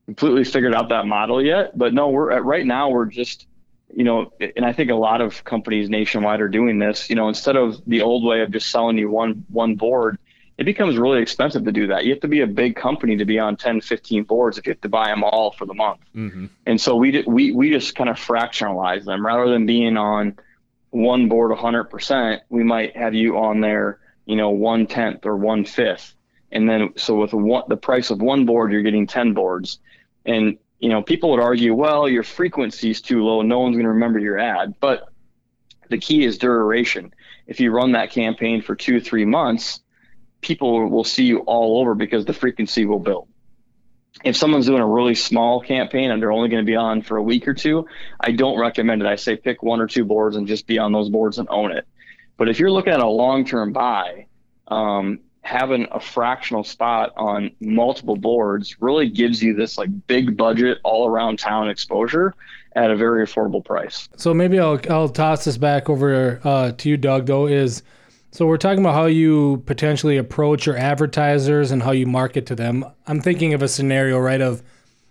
[0.06, 3.48] completely figured out that model yet, but no, we're at right now we're just
[3.94, 7.10] you know, and I think a lot of companies nationwide are doing this.
[7.10, 10.18] You know, instead of the old way of just selling you one one board,
[10.62, 12.06] it becomes really expensive to do that.
[12.06, 14.74] You have to be a big company to be on 10, 15 boards if you
[14.74, 16.02] have to buy them all for the month.
[16.16, 16.46] Mm-hmm.
[16.68, 20.38] And so we, we, we just kind of fractionalize them rather than being on
[20.92, 25.66] one board 100%, we might have you on there, you know, one tenth or one
[25.66, 26.14] fifth.
[26.52, 29.80] And then, so with one, the price of one board, you're getting 10 boards.
[30.28, 33.42] And, you know, people would argue, well, your frequency is too low.
[33.42, 34.76] No one's going to remember your ad.
[34.80, 35.10] But
[35.90, 37.16] the key is duration.
[37.48, 39.82] If you run that campaign for two, three months,
[40.42, 43.28] people will see you all over because the frequency will build.
[44.24, 47.18] If someone's doing a really small campaign and they're only going to be on for
[47.18, 47.88] a week or two,
[48.20, 49.08] I don't recommend it.
[49.08, 51.72] I say pick one or two boards and just be on those boards and own
[51.72, 51.88] it.
[52.38, 54.26] But if you're looking at a long term buy,
[54.68, 60.80] um, having a fractional spot on multiple boards really gives you this like big budget
[60.84, 62.36] all around town exposure
[62.76, 64.08] at a very affordable price.
[64.18, 67.26] So maybe I'll I'll toss this back over uh, to you, Doug.
[67.26, 67.84] Though is
[68.32, 72.56] so we're talking about how you potentially approach your advertisers and how you market to
[72.56, 72.86] them.
[73.06, 74.64] I'm thinking of a scenario, right, of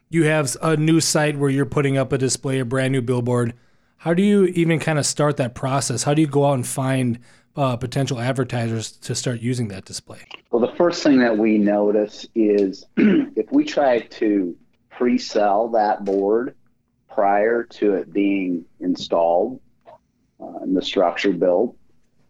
[0.09, 3.54] you have a new site where you're putting up a display, a brand new billboard.
[3.98, 6.02] How do you even kind of start that process?
[6.02, 7.18] How do you go out and find
[7.56, 10.26] uh, potential advertisers to start using that display?
[10.50, 14.56] Well, the first thing that we notice is if we try to
[14.90, 16.56] pre sell that board
[17.12, 19.61] prior to it being installed
[20.40, 21.76] uh, and the structure built,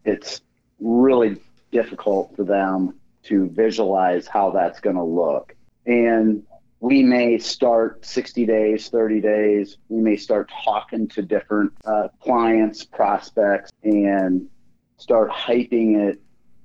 [0.03, 0.41] it's
[0.81, 1.37] really
[1.71, 5.55] difficult for them to visualize how that's going to look.
[5.85, 6.43] And
[6.79, 9.77] we may start 60 days, 30 days.
[9.89, 14.49] We may start talking to different uh, clients, prospects, and
[14.97, 16.19] start hyping it.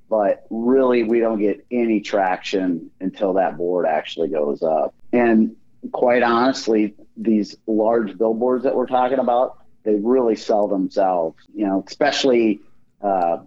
[0.09, 4.94] But really, we don't get any traction until that board actually goes up.
[5.12, 5.57] And
[5.92, 11.37] quite honestly, these large billboards that we're talking about, they really sell themselves.
[11.55, 12.61] You know, especially
[13.02, 13.38] uh,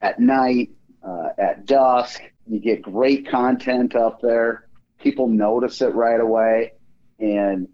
[0.00, 0.70] at night,
[1.02, 2.22] uh, at dusk.
[2.46, 4.68] You get great content up there.
[5.00, 6.72] People notice it right away.
[7.18, 7.68] And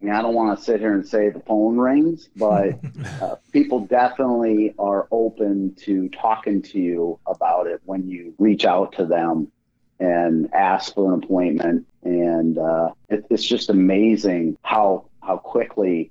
[0.00, 2.78] I, mean, I don't want to sit here and say the phone rings, but
[3.20, 8.92] uh, people definitely are open to talking to you about it when you reach out
[8.96, 9.50] to them
[10.00, 11.86] and ask for an appointment.
[12.02, 16.10] And uh, it, it's just amazing how how quickly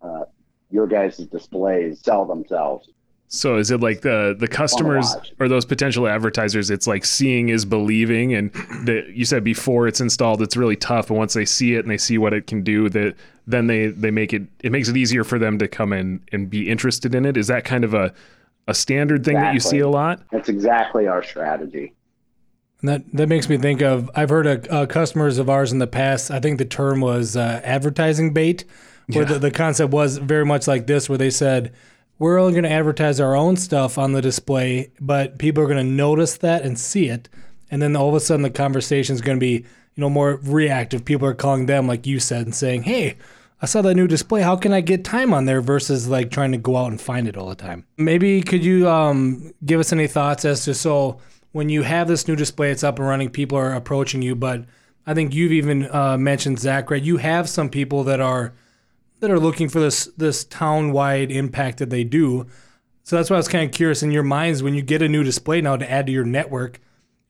[0.00, 0.24] uh,
[0.70, 2.88] your guys' displays sell themselves.
[3.34, 6.68] So is it like the the customers or those potential advertisers?
[6.68, 8.52] It's like seeing is believing, and
[8.84, 11.08] that you said before it's installed, it's really tough.
[11.08, 13.14] But once they see it and they see what it can do, that
[13.46, 16.50] then they they make it it makes it easier for them to come in and
[16.50, 17.38] be interested in it.
[17.38, 18.12] Is that kind of a
[18.68, 19.48] a standard thing exactly.
[19.48, 20.20] that you see a lot?
[20.30, 21.94] That's exactly our strategy.
[22.82, 25.78] And that that makes me think of I've heard of uh, customers of ours in
[25.78, 26.30] the past.
[26.30, 28.66] I think the term was uh, advertising bait,
[29.06, 29.32] where yeah.
[29.32, 31.72] the, the concept was very much like this, where they said
[32.22, 35.84] we're only going to advertise our own stuff on the display, but people are going
[35.84, 37.28] to notice that and see it.
[37.68, 39.64] And then all of a sudden the conversation is going to be, you
[39.96, 41.04] know, more reactive.
[41.04, 43.16] People are calling them, like you said, and saying, hey,
[43.60, 44.42] I saw that new display.
[44.42, 47.26] How can I get time on there versus like trying to go out and find
[47.26, 47.86] it all the time?
[47.96, 51.18] Maybe could you um, give us any thoughts as to so
[51.50, 54.64] when you have this new display, it's up and running, people are approaching you, but
[55.08, 57.02] I think you've even uh, mentioned Zach, right?
[57.02, 58.52] You have some people that are
[59.22, 62.44] that are looking for this this town wide impact that they do.
[63.04, 65.08] So that's why I was kind of curious in your minds when you get a
[65.08, 66.80] new display now to add to your network.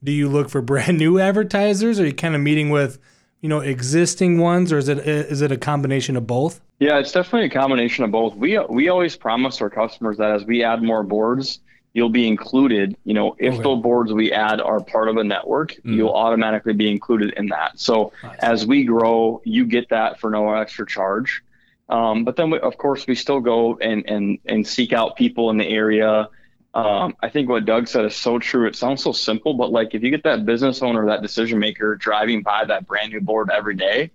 [0.03, 2.01] Do you look for brand new advertisers?
[2.01, 2.99] Or are you kind of meeting with
[3.43, 6.63] you know existing ones, or is it is it a combination of both?
[6.81, 8.35] Yeah, it's definitely a combination of both.
[8.37, 11.61] We we always promise our customers that as we add more boards,
[11.93, 12.97] you'll be included.
[13.05, 13.63] You know, if okay.
[13.65, 15.95] the boards we add are part of a network, mm.
[15.95, 17.79] you'll automatically be included in that.
[17.79, 21.43] So as we grow, you get that for no extra charge.
[21.89, 25.51] Um, but then, we, of course, we still go and, and, and seek out people
[25.51, 26.29] in the area.
[26.75, 28.67] Um, I think what Doug said is so true.
[28.67, 31.97] It sounds so simple, but like if you get that business owner, that decision maker
[31.97, 34.11] driving by that brand new board every day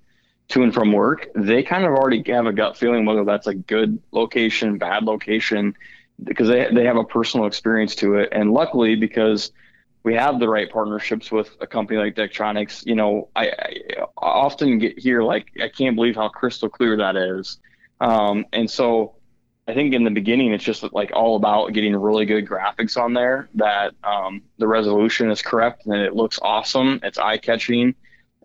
[0.50, 3.54] to and from work, they kind of already have a gut feeling whether that's a
[3.54, 5.76] good location, bad location,
[6.24, 8.30] because they, they have a personal experience to it.
[8.32, 9.52] And luckily, because
[10.08, 14.80] we have the right partnerships with a company like Daktronics, you know, I, I often
[14.80, 17.60] get here like, I can't believe how crystal clear that is.
[18.00, 19.16] Um, and so
[19.68, 23.14] I think in the beginning, it's just like all about getting really good graphics on
[23.16, 27.02] there that um, the resolution is correct and it looks awesome.
[27.04, 27.94] It's eye catching.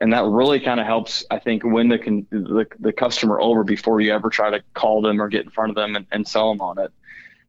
[0.00, 1.98] And that really kind of helps, I think, win the,
[2.32, 5.70] the, the customer over before you ever try to call them or get in front
[5.70, 6.92] of them and, and sell them on it.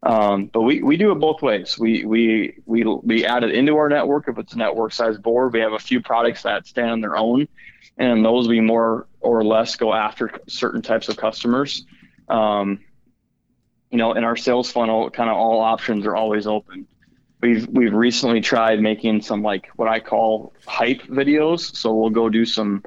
[0.05, 1.79] Um, but we, we do it both ways.
[1.79, 5.53] We, we, we, we add it into our network if it's a network size board.
[5.53, 7.47] We have a few products that stand on their own,
[7.97, 11.85] and those we more or less go after certain types of customers.
[12.27, 12.81] Um,
[13.91, 16.85] you know, in our sales funnel, kind of all options are always open.
[17.39, 21.75] We've we've recently tried making some like what I call hype videos.
[21.75, 22.83] So we'll go do some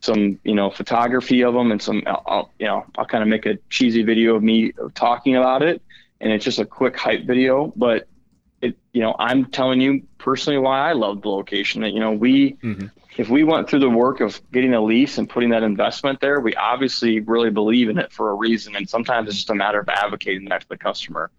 [0.00, 3.46] some you know photography of them and some I'll, you know I'll kind of make
[3.46, 5.82] a cheesy video of me talking about it
[6.20, 7.72] and it's just a quick hype video.
[7.76, 8.08] But
[8.60, 11.82] it, you know, I'm telling you personally why I love the location.
[11.82, 12.86] That you know, we mm-hmm.
[13.16, 16.40] if we went through the work of getting a lease and putting that investment there,
[16.40, 18.76] we obviously really believe in it for a reason.
[18.76, 21.30] And sometimes it's just a matter of advocating that to the customer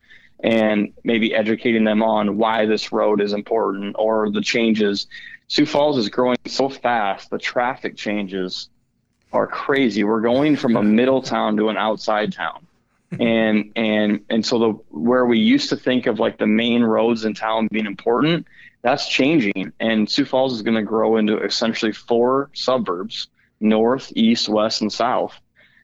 [0.44, 5.08] and maybe educating them on why this road is important or the changes.
[5.48, 8.70] Sioux Falls is growing so fast, the traffic changes
[9.34, 10.04] are crazy.
[10.04, 12.65] We're going from a middle town to an outside town
[13.19, 17.26] and and and so the where we used to think of like the main roads
[17.26, 18.47] in town being important
[18.82, 19.71] that's changing.
[19.80, 23.28] And sioux falls is going to grow into essentially four suburbs
[23.60, 25.39] north east west and south.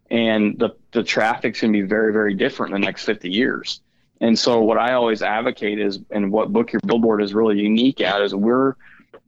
[0.09, 3.81] And the the traffic's going to be very very different in the next 50 years.
[4.19, 8.01] And so what i always advocate is and what book your billboard is really unique
[8.01, 8.73] at is we're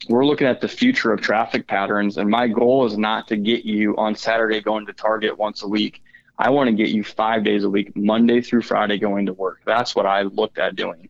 [0.08, 2.18] we're looking at the future of traffic patterns.
[2.18, 5.68] And my goal is not to get you on saturday going to target once a
[5.68, 6.02] week
[6.40, 9.62] I want to get you five days a week, Monday through Friday, going to work.
[9.66, 11.10] That's what I looked at doing.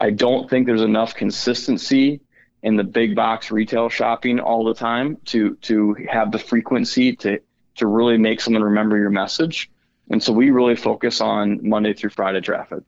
[0.00, 2.20] I don't think there's enough consistency
[2.64, 7.38] in the big box retail shopping all the time to to have the frequency to
[7.76, 9.70] to really make someone remember your message.
[10.10, 12.82] And so we really focus on Monday through Friday traffic.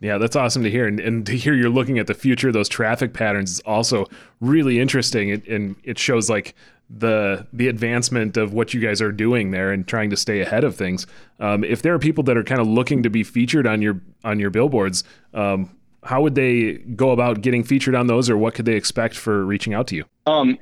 [0.00, 0.86] Yeah, that's awesome to hear.
[0.86, 4.06] And, and to hear you're looking at the future, of those traffic patterns is also
[4.40, 5.28] really interesting.
[5.28, 6.54] It, and it shows like
[6.90, 10.64] the the advancement of what you guys are doing there and trying to stay ahead
[10.64, 11.06] of things.
[11.40, 14.00] Um, if there are people that are kind of looking to be featured on your
[14.22, 18.54] on your billboards, um, how would they go about getting featured on those, or what
[18.54, 20.04] could they expect for reaching out to you?
[20.26, 20.58] Um,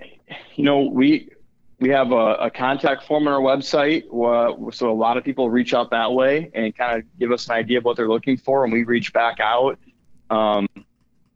[0.54, 1.28] you know, we
[1.80, 5.50] we have a, a contact form on our website, uh, so a lot of people
[5.50, 8.36] reach out that way and kind of give us an idea of what they're looking
[8.36, 9.78] for, and we reach back out.
[10.30, 10.68] Um,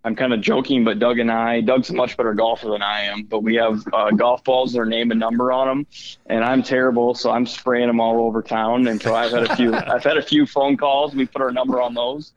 [0.07, 3.01] I'm kind of joking, but Doug and I, Doug's a much better golfer than I
[3.03, 5.87] am, but we have uh, golf balls, their name and number on them,
[6.27, 8.87] and I'm terrible, so I'm spraying them all over town.
[8.87, 11.13] And so I've had a few, I've had a few phone calls.
[11.13, 12.33] We put our number on those,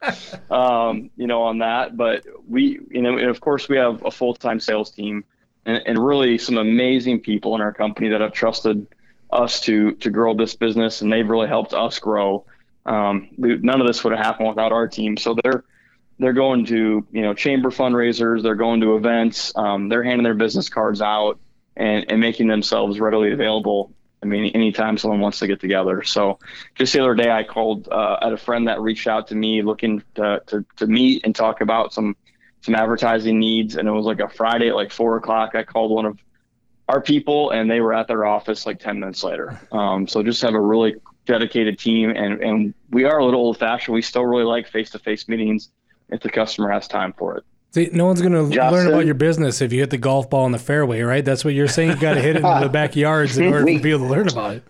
[0.50, 1.96] um, you know, on that.
[1.96, 5.22] But we, you know, and of course we have a full time sales team,
[5.64, 8.84] and, and really some amazing people in our company that have trusted
[9.32, 12.44] us to to grow this business, and they've really helped us grow.
[12.84, 15.16] Um, none of this would have happened without our team.
[15.16, 15.62] So they're
[16.20, 20.34] they're going to you know chamber fundraisers they're going to events um, they're handing their
[20.34, 21.40] business cards out
[21.76, 23.92] and, and making themselves readily available.
[24.22, 26.02] I mean anytime someone wants to get together.
[26.02, 26.38] So
[26.74, 29.62] just the other day i called uh, at a friend that reached out to me
[29.62, 32.16] looking to, to, to meet and talk about some
[32.60, 33.76] some advertising needs.
[33.76, 35.54] And it was like a friday at like four o'clock.
[35.54, 36.18] I called one of
[36.86, 39.58] our people and they were at their office like 10 minutes later.
[39.72, 43.58] Um, so just have a really dedicated team, and and we are a little old
[43.58, 43.94] fashioned.
[43.94, 45.70] We still really like face to face meetings
[46.10, 47.44] if the customer has time for it.
[47.72, 50.44] See, no one's going to learn about your business if you hit the golf ball
[50.46, 51.24] in the fairway, right?
[51.24, 51.90] That's what you're saying.
[51.90, 54.28] You got to hit it in the backyards in order we, for people to learn
[54.28, 54.64] about it.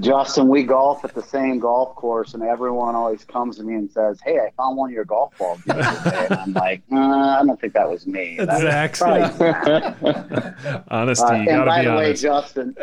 [0.00, 3.90] Justin, we golf at the same golf course, and everyone always comes to me and
[3.90, 7.74] says, "Hey, I found one of your golf balls." I'm like, uh, I don't think
[7.74, 8.38] that was me.
[8.38, 9.02] That's
[10.88, 11.24] Honesty.
[11.26, 11.96] Uh, and by the honest.
[11.98, 12.76] way, Justin,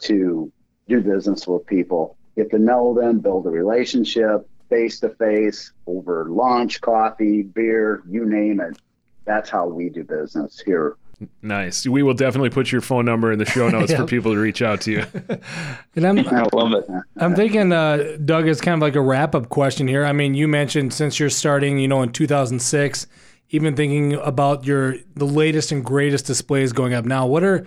[0.00, 0.52] to
[0.88, 2.16] do business with people.
[2.36, 8.24] Get to know them, build a relationship face to face over lunch, coffee, beer, you
[8.24, 8.78] name it.
[9.26, 10.96] That's how we do business here.
[11.42, 11.86] Nice.
[11.86, 14.62] We will definitely put your phone number in the show notes for people to reach
[14.62, 15.04] out to you.
[15.96, 16.88] and I'm, I love it.
[17.16, 20.04] I'm thinking, uh, Doug, is kind of like a wrap up question here.
[20.04, 23.06] I mean, you mentioned since you're starting, you know, in 2006
[23.52, 27.66] even thinking about your the latest and greatest displays going up now, what are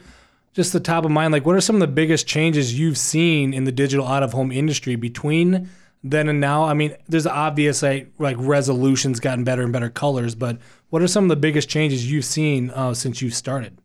[0.53, 1.31] just the top of mind?
[1.31, 4.33] Like, what are some of the biggest changes you've seen in the digital out of
[4.33, 5.69] home industry between
[6.03, 6.63] then and now?
[6.63, 10.57] I mean, there's obvious like, like resolutions gotten better and better colors, but
[10.89, 13.77] what are some of the biggest changes you've seen uh, since you started?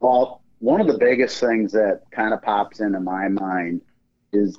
[0.00, 3.82] Well, one of the biggest things that kind of pops into my mind
[4.32, 4.58] is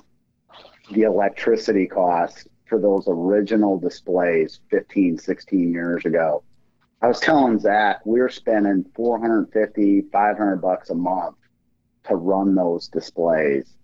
[0.92, 6.42] the electricity cost for those original displays 15, 16 years ago.
[7.02, 11.36] I was telling Zach we were spending 450, 500 bucks a month
[12.04, 13.74] to run those displays.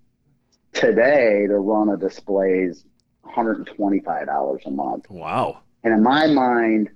[0.73, 2.85] Today, to run a display is
[3.25, 5.11] $125 a month.
[5.11, 5.59] Wow.
[5.85, 6.91] And in my mind,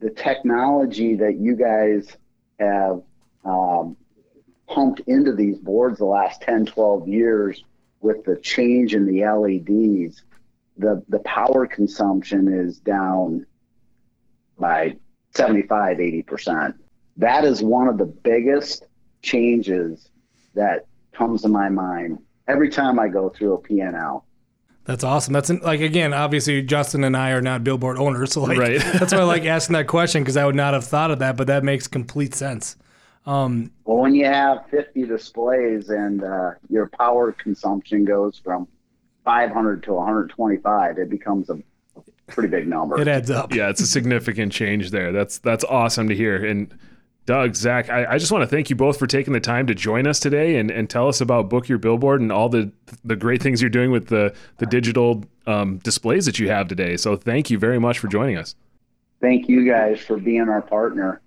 [0.00, 2.16] the technology that you guys
[2.58, 3.02] have
[3.44, 3.96] um,
[4.66, 7.64] pumped into these boards the last 10, 12 years
[8.00, 10.22] with the change in the LEDs
[10.80, 13.46] the the power consumption is down
[14.58, 14.96] by
[15.34, 16.74] 75 80%
[17.18, 18.84] that is one of the biggest
[19.22, 20.10] changes
[20.54, 24.22] that comes to my mind every time i go through a pnl
[24.84, 25.32] that's awesome.
[25.32, 28.80] That's like again, obviously Justin and I are not billboard owners, so like right.
[28.98, 31.36] that's why I like asking that question because I would not have thought of that,
[31.36, 32.76] but that makes complete sense.
[33.26, 38.66] Um, well, when you have 50 displays and uh, your power consumption goes from
[39.24, 41.62] 500 to 125, it becomes a
[42.28, 43.00] pretty big number.
[43.00, 43.54] It adds up.
[43.54, 45.12] Yeah, it's a significant change there.
[45.12, 46.44] That's that's awesome to hear.
[46.44, 46.76] And
[47.26, 49.74] Doug, Zach, I, I just want to thank you both for taking the time to
[49.74, 52.72] join us today and, and tell us about Book Your Billboard and all the
[53.04, 56.96] the great things you're doing with the the digital um, displays that you have today.
[56.96, 58.54] So thank you very much for joining us.
[59.20, 61.20] Thank you guys for being our partner.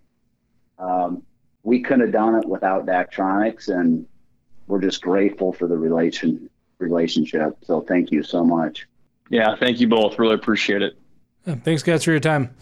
[0.79, 1.23] Um,
[1.61, 4.05] we couldn't have done it without Daktronics, and
[4.67, 7.57] we're just grateful for the relation relationship.
[7.63, 8.87] So thank you so much.
[9.29, 10.19] Yeah, thank you both.
[10.19, 10.97] Really appreciate it.
[11.45, 12.53] Yeah, thanks, guys, for your time.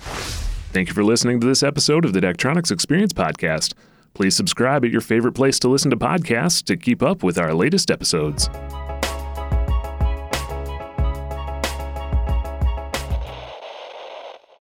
[0.71, 3.73] Thank you for listening to this episode of the Daktronics Experience Podcast.
[4.13, 7.53] Please subscribe at your favorite place to listen to podcasts to keep up with our
[7.53, 8.49] latest episodes.